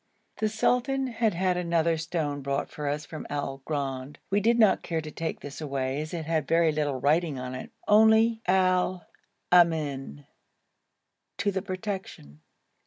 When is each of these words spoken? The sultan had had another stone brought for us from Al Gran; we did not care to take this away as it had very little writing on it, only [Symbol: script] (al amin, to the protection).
The 0.39 0.49
sultan 0.49 1.05
had 1.05 1.35
had 1.35 1.57
another 1.57 1.95
stone 1.95 2.41
brought 2.41 2.71
for 2.71 2.87
us 2.87 3.05
from 3.05 3.27
Al 3.29 3.61
Gran; 3.65 4.15
we 4.31 4.39
did 4.39 4.57
not 4.57 4.81
care 4.81 4.99
to 4.99 5.11
take 5.11 5.41
this 5.41 5.61
away 5.61 6.01
as 6.01 6.11
it 6.11 6.25
had 6.25 6.47
very 6.47 6.71
little 6.71 6.99
writing 6.99 7.37
on 7.37 7.53
it, 7.53 7.69
only 7.87 8.41
[Symbol: 8.47 8.47
script] 8.47 8.47
(al 8.47 9.07
amin, 9.51 10.25
to 11.37 11.51
the 11.51 11.61
protection). 11.61 12.41